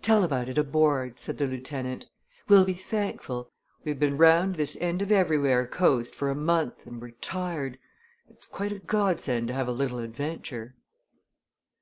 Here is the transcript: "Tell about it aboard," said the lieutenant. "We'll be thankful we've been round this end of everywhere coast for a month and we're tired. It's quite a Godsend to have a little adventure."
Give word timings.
"Tell 0.00 0.24
about 0.24 0.48
it 0.48 0.56
aboard," 0.56 1.20
said 1.20 1.36
the 1.36 1.46
lieutenant. 1.46 2.06
"We'll 2.48 2.64
be 2.64 2.72
thankful 2.72 3.50
we've 3.84 3.98
been 4.00 4.16
round 4.16 4.54
this 4.54 4.78
end 4.80 5.02
of 5.02 5.12
everywhere 5.12 5.66
coast 5.66 6.14
for 6.14 6.30
a 6.30 6.34
month 6.34 6.86
and 6.86 7.02
we're 7.02 7.10
tired. 7.10 7.78
It's 8.30 8.46
quite 8.46 8.72
a 8.72 8.78
Godsend 8.78 9.48
to 9.48 9.52
have 9.52 9.68
a 9.68 9.72
little 9.72 9.98
adventure." 9.98 10.74